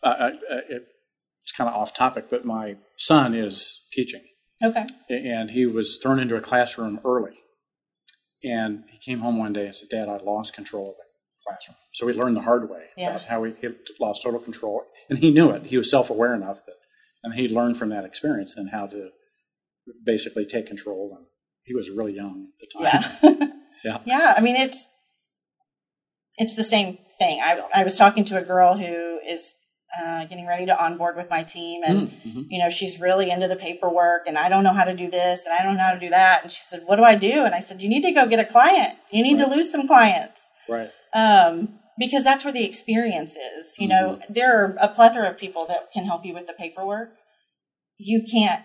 I, 0.03 0.09
I- 0.09 0.33
it's 0.69 1.51
kind 1.57 1.69
of 1.69 1.75
off 1.75 1.93
topic, 1.93 2.27
but 2.29 2.45
my 2.45 2.77
son 2.97 3.33
is 3.33 3.81
teaching, 3.91 4.21
okay 4.61 4.85
and 5.09 5.51
he 5.51 5.65
was 5.65 5.97
thrown 6.01 6.19
into 6.19 6.35
a 6.35 6.41
classroom 6.41 6.99
early. 7.05 7.39
And 8.43 8.83
he 8.89 8.97
came 8.97 9.19
home 9.19 9.37
one 9.37 9.53
day 9.53 9.67
and 9.67 9.75
said, 9.75 9.87
"Dad, 9.89 10.09
I 10.09 10.17
lost 10.17 10.53
control 10.53 10.89
of 10.89 10.95
the 10.97 11.03
classroom." 11.47 11.77
So 11.93 12.07
he 12.07 12.13
learned 12.13 12.35
the 12.35 12.41
hard 12.41 12.69
way 12.69 12.87
Yeah. 12.97 13.11
about 13.11 13.25
how 13.27 13.43
he, 13.43 13.53
he 13.61 13.69
lost 14.01 14.23
total 14.23 14.39
control, 14.41 14.83
and 15.09 15.19
he 15.19 15.31
knew 15.31 15.49
it. 15.51 15.63
He 15.63 15.77
was 15.77 15.89
self-aware 15.89 16.33
enough 16.35 16.65
that, 16.65 16.75
and 17.23 17.35
he 17.35 17.47
learned 17.47 17.77
from 17.77 17.87
that 17.89 18.03
experience 18.03 18.55
then 18.55 18.67
how 18.67 18.87
to 18.87 19.11
basically 20.05 20.45
take 20.45 20.65
control. 20.67 21.15
And 21.17 21.25
he 21.63 21.73
was 21.73 21.89
really 21.89 22.13
young 22.15 22.49
at 22.61 22.67
the 22.81 22.89
time. 22.89 23.29
yeah 23.31 23.47
Yeah. 23.85 23.97
yeah 24.05 24.33
i 24.37 24.41
mean 24.41 24.55
it's 24.55 24.87
it's 26.37 26.55
the 26.55 26.63
same 26.63 26.97
thing 27.19 27.39
i 27.41 27.61
i 27.75 27.83
was 27.83 27.97
talking 27.97 28.23
to 28.25 28.37
a 28.37 28.41
girl 28.41 28.77
who 28.77 29.19
is 29.27 29.55
uh, 30.01 30.25
getting 30.25 30.47
ready 30.47 30.65
to 30.65 30.83
onboard 30.83 31.15
with 31.15 31.29
my 31.29 31.43
team 31.43 31.81
and 31.85 32.09
Mhm. 32.25 32.45
you 32.49 32.57
know 32.59 32.69
she's 32.69 32.99
really 32.99 33.29
into 33.29 33.47
the 33.47 33.55
paperwork 33.55 34.23
and 34.27 34.37
i 34.37 34.49
don't 34.49 34.63
know 34.63 34.73
how 34.73 34.83
to 34.83 34.95
do 34.95 35.09
this 35.09 35.45
and 35.45 35.53
i 35.53 35.61
don't 35.63 35.77
know 35.77 35.83
how 35.83 35.93
to 35.93 35.99
do 35.99 36.09
that 36.09 36.41
and 36.43 36.51
she 36.51 36.61
said 36.63 36.81
what 36.85 36.95
do 36.95 37.03
i 37.03 37.13
do 37.15 37.45
and 37.45 37.53
i 37.53 37.59
said 37.59 37.81
you 37.81 37.89
need 37.89 38.01
to 38.01 38.11
go 38.11 38.27
get 38.27 38.39
a 38.39 38.45
client 38.45 38.97
you 39.11 39.21
need 39.21 39.37
to 39.37 39.45
lose 39.47 39.71
some 39.71 39.85
clients 39.87 40.51
Right. 40.67 40.89
um, 41.13 41.79
because 41.99 42.23
that's 42.23 42.43
where 42.43 42.51
the 42.53 42.65
experience 42.65 43.37
is. 43.37 43.75
You 43.77 43.87
know, 43.87 44.19
there 44.27 44.57
are 44.59 44.75
a 44.79 44.87
plethora 44.87 45.29
of 45.29 45.37
people 45.37 45.67
that 45.67 45.91
can 45.93 46.05
help 46.05 46.25
you 46.25 46.33
with 46.33 46.47
the 46.47 46.53
paperwork. 46.53 47.09
You 47.97 48.23
can't, 48.23 48.63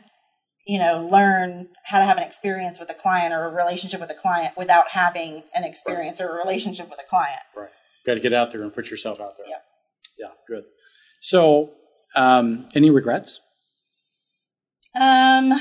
you 0.66 0.78
know, 0.78 1.06
learn 1.06 1.68
how 1.84 1.98
to 1.98 2.06
have 2.06 2.16
an 2.16 2.22
experience 2.22 2.80
with 2.80 2.88
a 2.88 2.94
client 2.94 3.34
or 3.34 3.44
a 3.44 3.50
relationship 3.50 4.00
with 4.00 4.10
a 4.10 4.14
client 4.14 4.56
without 4.56 4.88
having 4.92 5.42
an 5.54 5.62
experience 5.64 6.20
or 6.22 6.28
a 6.30 6.34
relationship 6.36 6.88
with 6.88 7.00
a 7.00 7.04
client. 7.06 7.40
Right. 7.54 7.68
Got 8.06 8.14
to 8.14 8.20
get 8.20 8.32
out 8.32 8.50
there 8.52 8.62
and 8.62 8.72
put 8.72 8.90
yourself 8.90 9.20
out 9.20 9.34
there. 9.36 9.46
Yep. 9.48 9.64
Yeah. 10.18 10.26
Good. 10.48 10.64
So, 11.20 11.72
um, 12.14 12.68
any 12.74 12.90
regrets? 12.90 13.40
Um, 14.98 15.52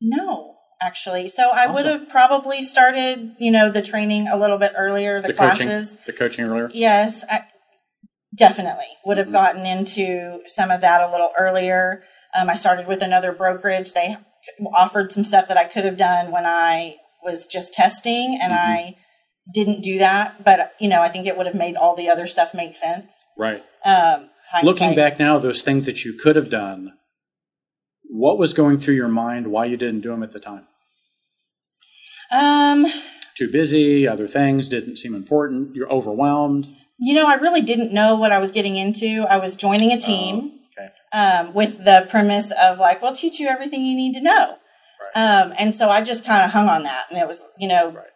no, 0.00 0.56
actually. 0.82 1.28
So 1.28 1.50
I 1.52 1.72
would 1.72 1.86
have 1.86 2.08
probably 2.08 2.62
started, 2.62 3.34
you 3.38 3.50
know, 3.50 3.70
the 3.70 3.82
training 3.82 4.28
a 4.28 4.36
little 4.36 4.58
bit 4.58 4.72
earlier, 4.76 5.20
the, 5.20 5.32
coaching, 5.32 5.66
classes. 5.66 5.96
the 6.06 6.12
coaching 6.12 6.46
earlier. 6.46 6.68
Yes, 6.72 7.24
I 7.28 7.44
definitely 8.36 8.86
would 9.04 9.18
have 9.18 9.28
Mhm. 9.28 9.32
gotten 9.32 9.66
into 9.66 10.42
some 10.46 10.70
of 10.70 10.80
that 10.80 11.02
a 11.02 11.10
little 11.10 11.32
earlier. 11.36 12.04
Um, 12.34 12.48
I 12.48 12.54
started 12.54 12.86
with 12.86 13.02
another 13.02 13.32
brokerage. 13.32 13.92
They 13.92 14.16
offered 14.72 15.10
some 15.12 15.24
stuff 15.24 15.48
that 15.48 15.56
I 15.56 15.64
could 15.64 15.84
have 15.84 15.96
done 15.96 16.30
when 16.30 16.46
I 16.46 16.96
was 17.24 17.46
just 17.46 17.74
testing, 17.74 18.38
and 18.40 18.52
Mhm. 18.52 18.58
I 18.58 18.96
didn't 19.54 19.82
do 19.82 19.98
that. 19.98 20.44
But 20.44 20.74
you 20.78 20.88
know, 20.88 21.02
I 21.02 21.08
think 21.08 21.26
it 21.26 21.36
would 21.36 21.46
have 21.46 21.54
made 21.54 21.76
all 21.76 21.94
the 21.96 22.08
other 22.08 22.26
stuff 22.26 22.54
make 22.54 22.76
sense. 22.76 23.24
Right. 23.36 23.62
Um, 23.84 24.30
Looking 24.62 24.94
back 24.94 25.18
now, 25.18 25.38
those 25.38 25.62
things 25.62 25.84
that 25.86 26.04
you 26.06 26.14
could 26.14 26.34
have 26.36 26.48
done, 26.48 26.94
what 28.08 28.38
was 28.38 28.54
going 28.54 28.78
through 28.78 28.94
your 28.94 29.08
mind? 29.08 29.48
Why 29.48 29.66
you 29.66 29.76
didn't 29.76 30.00
do 30.00 30.08
them 30.08 30.22
at 30.22 30.32
the 30.32 30.38
time? 30.40 30.66
um, 32.32 32.86
Too 33.36 33.50
busy. 33.50 34.06
Other 34.08 34.26
things 34.26 34.68
didn't 34.68 34.96
seem 34.96 35.14
important. 35.14 35.74
You're 35.76 35.90
overwhelmed. 35.92 36.66
you 36.98 37.14
know, 37.14 37.28
I 37.28 37.34
really 37.34 37.60
didn't 37.60 37.92
know 37.92 38.16
what 38.16 38.32
I 38.32 38.38
was 38.38 38.50
getting 38.52 38.76
into. 38.76 39.24
I 39.30 39.36
was 39.36 39.56
joining 39.56 39.92
a 39.92 40.00
team. 40.00 40.52
Okay. 40.76 40.90
um, 41.12 41.52
with 41.54 41.84
the 41.84 42.06
premise 42.08 42.52
of 42.52 42.78
like, 42.78 43.02
we'll 43.02 43.14
teach 43.14 43.38
you 43.40 43.48
everything 43.48 43.84
you 43.84 43.96
need 43.96 44.14
to 44.14 44.20
know. 44.20 44.56
Um, 45.14 45.52
and 45.58 45.74
so 45.74 45.88
I 45.88 46.02
just 46.02 46.24
kind 46.24 46.44
of 46.44 46.50
hung 46.50 46.68
on 46.68 46.82
that, 46.84 47.06
and 47.10 47.18
it 47.18 47.26
was, 47.26 47.44
you 47.58 47.66
know, 47.68 47.90
Right. 47.90 48.06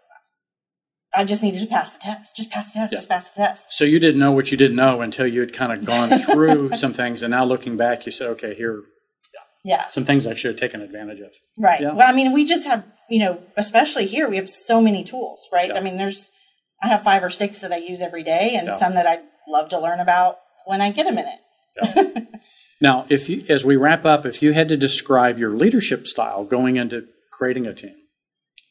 I 1.14 1.24
just 1.24 1.42
needed 1.42 1.60
to 1.60 1.66
pass 1.66 1.92
the 1.92 1.98
test, 1.98 2.36
just 2.36 2.50
pass 2.50 2.72
the 2.72 2.78
test, 2.80 2.92
Yeah. 2.92 2.98
just 2.98 3.08
pass 3.08 3.34
the 3.34 3.42
test. 3.42 3.72
So 3.74 3.84
you 3.84 3.98
didn't 4.00 4.18
know 4.20 4.32
what 4.32 4.50
you 4.50 4.56
didn't 4.56 4.76
know 4.76 5.00
until 5.02 5.26
you 5.26 5.40
had 5.40 5.52
kind 5.52 5.72
of 5.72 5.84
gone 5.84 6.10
through 6.26 6.72
some 6.72 6.92
things, 6.92 7.22
and 7.22 7.30
now 7.30 7.44
looking 7.44 7.76
back, 7.76 8.06
you 8.06 8.12
said, 8.12 8.28
"Okay, 8.28 8.54
here 8.54 8.82
Yeah, 9.64 9.88
some 9.88 10.04
things 10.04 10.26
I 10.26 10.34
should 10.34 10.52
have 10.52 10.60
taken 10.60 10.80
advantage 10.80 11.20
of." 11.20 11.30
right. 11.58 11.80
Yeah. 11.80 11.92
Well, 11.92 12.08
I 12.08 12.12
mean, 12.12 12.32
we 12.32 12.44
just 12.44 12.66
have, 12.66 12.84
you 13.10 13.20
know, 13.20 13.40
especially 13.56 14.06
here, 14.06 14.28
we 14.28 14.36
have 14.36 14.48
so 14.48 14.80
many 14.80 15.04
tools, 15.04 15.46
right? 15.52 15.68
Yeah. 15.68 15.76
I 15.78 15.80
mean, 15.80 15.96
there's, 15.98 16.30
I 16.82 16.88
have 16.88 17.02
five 17.02 17.22
or 17.22 17.30
six 17.30 17.58
that 17.60 17.72
I 17.72 17.76
use 17.76 18.00
every 18.00 18.22
day, 18.22 18.54
and 18.56 18.68
Yeah. 18.68 18.74
some 18.74 18.94
that 18.94 19.06
I'd 19.06 19.22
love 19.46 19.68
to 19.70 19.78
learn 19.78 20.00
about 20.00 20.38
when 20.66 20.80
I 20.80 20.90
get 20.90 21.06
a 21.06 21.12
minute. 21.12 21.38
Now, 22.80 23.06
if 23.08 23.28
you, 23.30 23.44
as 23.48 23.64
we 23.64 23.76
wrap 23.76 24.04
up, 24.04 24.26
if 24.26 24.42
you 24.42 24.52
had 24.54 24.68
to 24.68 24.76
describe 24.76 25.38
your 25.38 25.50
leadership 25.52 26.04
style 26.08 26.44
going 26.44 26.74
into 26.74 27.04
creating 27.30 27.64
a 27.64 27.72
team, 27.72 27.94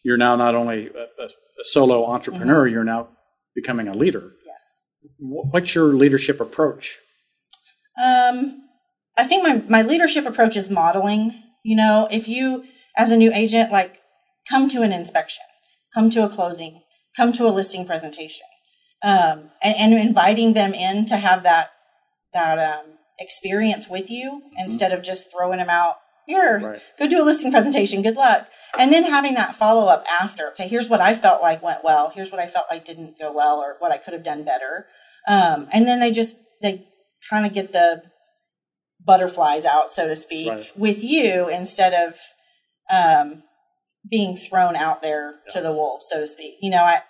you're 0.03 0.17
now 0.17 0.36
not 0.36 0.55
only 0.55 0.88
a, 0.88 1.24
a, 1.24 1.25
a 1.25 1.63
solo 1.63 2.05
entrepreneur, 2.05 2.65
Mm-hmm. 2.65 2.74
you're 2.74 2.84
now 2.84 3.10
becoming 3.55 3.88
a 3.88 3.93
leader. 3.93 4.31
Yes. 4.46 4.84
What's 5.20 5.75
your 5.75 5.86
leadership 5.86 6.39
approach? 6.39 6.98
Um, 8.01 8.63
I 9.17 9.24
think 9.25 9.43
my, 9.43 9.62
my 9.70 9.81
leadership 9.88 10.25
approach 10.25 10.55
is 10.55 10.70
modeling. 10.70 11.41
You 11.63 11.75
know, 11.75 12.08
if 12.12 12.27
you, 12.27 12.63
as 12.98 13.12
a 13.12 13.17
new 13.17 13.31
agent, 13.34 13.72
like 13.72 14.00
come 14.50 14.70
to 14.70 14.81
an 14.81 14.91
inspection, 14.91 15.43
come 15.93 16.10
to 16.12 16.24
a 16.25 16.29
closing, 16.29 16.81
come 17.15 17.31
to 17.34 17.46
a 17.46 17.50
listing 17.50 17.86
presentation, 17.86 18.48
um, 19.03 19.51
and, 19.62 19.75
and 19.77 19.93
inviting 19.93 20.53
them 20.53 20.74
in 20.74 21.05
to 21.08 21.17
have 21.17 21.43
that 21.43 21.72
that 22.34 22.58
um, 22.58 22.86
experience 23.20 23.89
with 23.89 24.10
you 24.10 24.41
instead 24.58 24.93
of 24.93 25.03
just 25.03 25.29
throwing 25.31 25.58
them 25.60 25.70
out 25.70 25.96
here. 26.31 26.59
Right. 26.59 26.81
Go 27.00 27.07
do 27.07 27.21
a 27.21 27.25
listing 27.25 27.51
presentation. 27.51 28.01
Good 28.01 28.15
luck. 28.15 28.47
And 28.79 28.91
then 28.91 29.03
having 29.03 29.33
that 29.35 29.55
follow 29.55 29.88
up 29.88 30.05
after. 30.21 30.50
Okay, 30.51 30.67
here's 30.67 30.89
what 30.89 31.01
I 31.01 31.13
felt 31.13 31.41
like 31.41 31.61
went 31.61 31.83
well. 31.83 32.11
Here's 32.15 32.31
what 32.31 32.39
I 32.39 32.47
felt 32.47 32.65
like 32.71 32.85
didn't 32.85 33.19
go 33.19 33.31
well, 33.31 33.57
or 33.59 33.75
what 33.79 33.91
I 33.91 33.97
could 33.97 34.13
have 34.13 34.23
done 34.23 34.43
better. 34.43 34.88
Um, 35.27 35.67
and 35.73 35.85
then 35.88 36.00
they 36.00 36.11
just 36.11 36.38
they 36.61 36.88
kind 37.29 37.45
of 37.45 37.53
get 37.53 37.73
the 37.73 38.03
butterflies 39.03 39.65
out, 39.65 39.91
so 39.91 40.07
to 40.07 40.15
speak, 40.15 40.50
Right. 40.50 40.71
with 40.77 41.03
you 41.03 41.50
instead 41.50 41.93
of 41.93 42.17
um, 42.89 43.43
being 44.09 44.35
thrown 44.38 44.75
out 44.75 45.01
there 45.01 45.35
to 45.50 45.61
the 45.61 45.71
wolves, 45.73 46.05
so 46.09 46.21
to 46.21 46.27
speak. 46.27 46.55
You 46.61 46.71
know, 46.71 46.83
I 46.83 47.01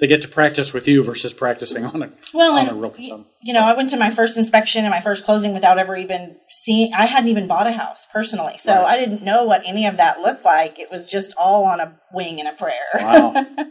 They 0.00 0.06
get 0.06 0.22
to 0.22 0.28
practice 0.28 0.72
with 0.72 0.86
you 0.86 1.02
versus 1.02 1.32
practicing 1.32 1.84
on 1.84 2.02
a 2.02 2.12
well, 2.32 2.56
on 2.56 2.68
a 2.68 2.74
real 2.74 2.94
some. 3.02 3.26
you 3.42 3.52
know, 3.52 3.62
I 3.64 3.74
went 3.74 3.90
to 3.90 3.96
my 3.96 4.10
first 4.10 4.36
inspection 4.38 4.84
and 4.84 4.90
my 4.90 5.00
first 5.00 5.24
closing 5.24 5.52
without 5.54 5.76
ever 5.78 5.96
even 5.96 6.36
seeing. 6.48 6.92
I 6.94 7.06
hadn't 7.06 7.28
even 7.30 7.48
bought 7.48 7.66
a 7.66 7.72
house 7.72 8.06
personally, 8.12 8.58
so 8.58 8.74
Right. 8.74 8.86
I 8.86 8.96
didn't 8.96 9.22
know 9.24 9.42
what 9.44 9.62
any 9.64 9.86
of 9.86 9.96
that 9.96 10.20
looked 10.20 10.44
like. 10.44 10.78
It 10.78 10.90
was 10.90 11.10
just 11.10 11.34
all 11.36 11.64
on 11.64 11.80
a 11.80 11.98
wing 12.12 12.38
and 12.38 12.48
a 12.48 12.52
prayer. 12.52 12.74
Wow. 12.94 13.44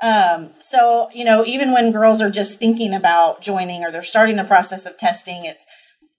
Um, 0.00 0.50
so, 0.60 1.08
you 1.12 1.24
know, 1.24 1.44
even 1.44 1.72
when 1.72 1.90
girls 1.90 2.22
are 2.22 2.30
just 2.30 2.58
thinking 2.58 2.94
about 2.94 3.40
joining 3.42 3.82
or 3.82 3.90
they're 3.90 4.02
starting 4.02 4.36
the 4.36 4.44
process 4.44 4.86
of 4.86 4.96
testing, 4.96 5.44
it's, 5.44 5.66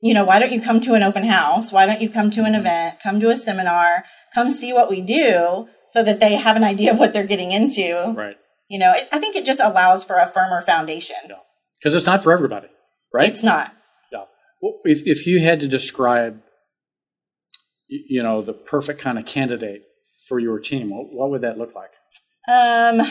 you 0.01 0.13
know, 0.13 0.25
why 0.25 0.37
don't 0.39 0.51
you 0.51 0.61
come 0.61 0.81
to 0.81 0.95
an 0.95 1.03
open 1.03 1.23
house? 1.23 1.71
Why 1.71 1.85
don't 1.85 2.01
you 2.01 2.09
come 2.09 2.29
to 2.31 2.43
an 2.43 2.55
event? 2.55 2.99
Come 3.01 3.19
to 3.21 3.29
a 3.29 3.37
seminar? 3.37 4.03
Come 4.35 4.51
see 4.51 4.73
what 4.73 4.89
we 4.89 4.99
do 5.01 5.69
so 5.87 6.03
that 6.03 6.19
they 6.19 6.35
have 6.35 6.57
an 6.57 6.63
idea 6.63 6.91
of 6.91 6.99
what 6.99 7.13
they're 7.13 7.23
getting 7.25 7.51
into. 7.53 8.13
right. 8.17 8.37
You 8.69 8.79
know, 8.79 8.93
it, 8.93 9.09
I 9.11 9.19
think 9.19 9.35
it 9.35 9.45
just 9.45 9.59
allows 9.59 10.05
for 10.05 10.17
a 10.17 10.25
firmer 10.27 10.61
foundation. 10.61 11.17
Yeah. 11.27 11.35
Because 11.79 11.95
it's 11.95 12.05
not 12.05 12.23
for 12.23 12.31
everybody, 12.31 12.67
right? 13.13 13.27
It's 13.27 13.43
not. 13.43 13.73
Yeah. 14.11 14.25
Well, 14.61 14.75
if, 14.83 15.01
if 15.05 15.25
you 15.25 15.39
had 15.39 15.59
to 15.61 15.67
describe, 15.67 16.41
you 17.87 18.21
know, 18.21 18.41
the 18.41 18.53
perfect 18.53 19.01
kind 19.01 19.17
of 19.17 19.25
candidate 19.25 19.83
for 20.27 20.39
your 20.39 20.59
team, 20.59 20.91
what, 20.91 21.07
what 21.11 21.29
would 21.31 21.41
that 21.41 21.57
look 21.57 21.73
like? 21.73 21.91
Um, 22.47 23.01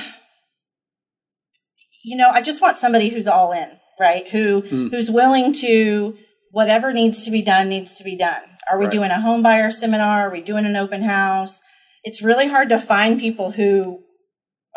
you 2.04 2.16
know, 2.16 2.30
I 2.30 2.40
just 2.40 2.62
want 2.62 2.78
somebody 2.78 3.08
who's 3.08 3.26
all 3.26 3.52
in, 3.52 3.68
right? 3.98 4.28
Who 4.28 4.62
Mm. 4.62 4.90
who's 4.90 5.10
willing 5.10 5.52
to 5.54 6.16
whatever 6.52 6.92
needs 6.92 7.24
to 7.24 7.30
be 7.30 7.42
done 7.42 7.68
needs 7.68 7.96
to 7.96 8.04
be 8.04 8.16
done. 8.16 8.42
Are 8.70 8.78
we 8.78 8.84
Right. 8.84 8.92
doing 8.92 9.10
a 9.10 9.20
home 9.20 9.42
buyer 9.42 9.70
seminar? 9.70 10.28
Are 10.28 10.30
we 10.30 10.40
doing 10.40 10.64
an 10.66 10.76
open 10.76 11.02
house? 11.02 11.60
It's 12.04 12.22
really 12.22 12.48
hard 12.48 12.68
to 12.68 12.78
find 12.78 13.18
people 13.20 13.52
who 13.52 14.04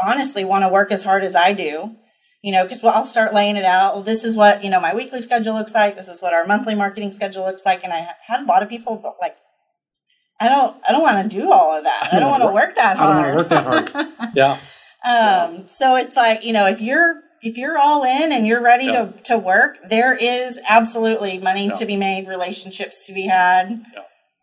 honestly 0.05 0.43
want 0.46 0.63
to 0.63 0.70
work 0.70 0.91
as 0.91 1.03
hard 1.03 1.24
as 1.24 1.36
I 1.36 1.53
do 1.53 1.96
You 2.43 2.51
know, 2.51 2.63
because 2.63 2.81
well, 2.81 2.93
I'll 2.96 3.05
start 3.05 3.34
laying 3.36 3.55
it 3.55 3.65
out. 3.65 3.93
Well, 3.93 4.03
this 4.03 4.24
is 4.24 4.36
what 4.36 4.63
you 4.63 4.70
know 4.72 4.79
my 4.79 4.93
weekly 4.96 5.22
schedule 5.22 5.53
looks 5.53 5.74
like. 5.75 5.96
This 5.96 6.08
is 6.08 6.22
what 6.22 6.34
our 6.34 6.46
monthly 6.46 6.74
marketing 6.75 7.12
schedule 7.12 7.46
looks 7.46 7.65
like. 7.65 7.84
And 7.84 7.93
I 7.93 8.08
had 8.27 8.41
a 8.41 8.46
lot 8.46 8.63
of 8.63 8.70
people 8.70 8.96
but 8.96 9.15
like, 9.22 9.36
I 10.39 10.50
don't, 10.50 10.75
I 10.88 10.91
don't 10.91 11.03
want 11.03 11.31
to 11.31 11.38
do 11.38 11.51
all 11.51 11.72
of 11.77 11.84
that. 11.84 12.10
I 12.12 12.20
don't 12.20 12.31
want 12.31 12.41
to 12.43 12.51
work 12.62 12.75
that 12.75 12.98
I 12.98 13.05
don't 13.05 13.15
hard. 13.15 13.36
want 13.36 13.50
to 13.50 13.55
work 13.55 13.93
that 13.93 14.15
hard. 14.17 14.31
Yeah. 14.36 14.58
Um, 15.03 15.67
so 15.67 15.96
it's 15.96 16.15
like, 16.15 16.43
you 16.46 16.53
know, 16.53 16.67
if 16.67 16.79
you're 16.81 17.22
if 17.43 17.58
you're 17.58 17.77
all 17.77 18.03
in 18.03 18.31
and 18.31 18.46
you're 18.48 18.62
ready 18.62 18.86
Yeah. 18.86 19.05
to 19.05 19.24
to 19.29 19.38
work, 19.38 19.77
there 19.89 20.13
is 20.15 20.60
absolutely 20.70 21.38
money 21.39 21.67
Yeah. 21.67 21.74
to 21.74 21.86
be 21.86 21.98
made, 21.98 22.27
relationships 22.27 23.05
to 23.08 23.13
be 23.13 23.27
had. 23.27 23.84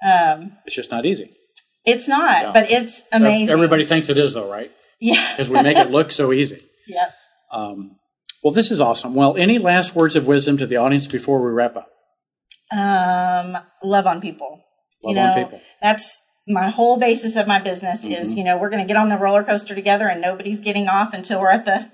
Um, 0.05 0.53
It's 0.67 0.77
just 0.77 0.91
not 0.91 1.05
easy. 1.05 1.31
it's 1.85 2.07
not, 2.09 2.43
Yeah. 2.43 2.53
but 2.53 2.71
it's 2.71 3.05
amazing. 3.13 3.53
Everybody 3.53 3.85
thinks 3.85 4.09
it 4.09 4.19
is, 4.19 4.35
though, 4.35 4.51
right? 4.51 4.71
Yeah. 5.01 5.33
Because 5.33 5.49
we 5.51 5.63
make 5.63 5.77
it 5.79 5.91
look 5.91 6.13
so 6.13 6.33
easy. 6.33 6.63
Yeah. 6.91 7.11
Um, 7.53 7.97
well, 8.43 8.55
this 8.55 8.71
is 8.71 8.81
awesome. 8.81 9.15
Well, 9.15 9.37
any 9.37 9.59
last 9.59 9.95
words 9.95 10.17
of 10.17 10.27
wisdom 10.27 10.57
to 10.57 10.67
the 10.67 10.77
audience 10.79 11.07
before 11.07 11.45
we 11.45 11.51
wrap 11.51 11.77
up? 11.77 11.89
Um, 12.75 13.59
love 13.83 14.07
on 14.07 14.21
people. 14.23 14.63
Love 15.05 15.15
you 15.17 15.21
on 15.21 15.37
know, 15.37 15.45
people. 15.45 15.61
that's 15.83 16.23
my 16.47 16.69
whole 16.71 16.97
basis 16.99 17.37
of 17.37 17.47
my 17.47 17.59
business 17.61 18.07
is, 18.07 18.31
Mm-hmm. 18.31 18.39
you 18.39 18.45
know, 18.45 18.59
we're 18.59 18.71
going 18.71 18.83
to 18.83 18.89
get 18.89 18.97
on 18.97 19.11
the 19.11 19.19
roller 19.19 19.45
coaster 19.45 19.75
together 19.75 20.09
and 20.09 20.21
nobody's 20.23 20.61
getting 20.61 20.89
off 20.89 21.13
until 21.13 21.41
we're 21.41 21.51
at 21.51 21.65
the 21.67 21.91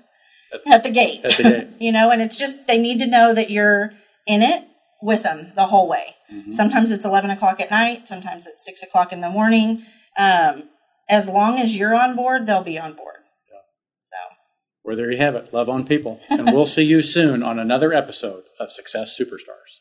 at 0.71 0.83
the 0.83 0.89
gate. 0.89 1.25
At 1.25 1.35
the 1.37 1.43
gate. 1.43 1.67
you 1.79 1.91
know, 1.91 2.09
and 2.09 2.21
it's 2.21 2.37
just 2.37 2.65
they 2.67 2.77
need 2.77 2.99
to 2.99 3.07
know 3.07 3.33
that 3.33 3.49
you're 3.49 3.91
in 4.25 4.41
it 4.41 4.63
with 5.01 5.23
them 5.23 5.51
the 5.55 5.67
whole 5.67 5.89
way. 5.89 6.15
Mm-hmm. 6.33 6.51
Sometimes 6.51 6.89
it's 6.91 7.03
eleven 7.03 7.29
o'clock 7.31 7.59
at 7.59 7.69
night, 7.69 8.07
sometimes 8.07 8.47
it's 8.47 8.63
six 8.63 8.81
o'clock 8.81 9.11
in 9.11 9.19
the 9.21 9.29
morning. 9.29 9.83
Um, 10.17 10.69
as 11.09 11.29
long 11.29 11.59
as 11.59 11.77
you're 11.77 11.95
on 11.95 12.15
board, 12.15 12.45
they'll 12.45 12.63
be 12.63 12.79
on 12.79 12.93
board. 12.93 13.15
So 14.01 14.17
Well, 14.83 14.95
there 14.95 15.11
you 15.11 15.17
have 15.17 15.35
it. 15.35 15.53
Love 15.53 15.69
on 15.69 15.85
people. 15.85 16.19
And 16.29 16.51
we'll 16.51 16.65
see 16.77 16.83
you 16.83 17.01
soon 17.01 17.43
on 17.43 17.59
another 17.59 17.93
episode 17.93 18.43
of 18.59 18.71
Success 18.71 19.17
Superstars. 19.19 19.79